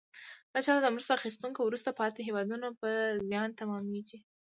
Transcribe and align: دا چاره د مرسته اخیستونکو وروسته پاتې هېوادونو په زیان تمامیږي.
دا 0.51 0.59
چاره 0.65 0.79
د 0.81 0.87
مرسته 0.95 1.11
اخیستونکو 1.19 1.59
وروسته 1.63 1.97
پاتې 1.99 2.19
هېوادونو 2.27 2.67
په 2.81 2.89
زیان 3.29 3.49
تمامیږي. 3.59 4.19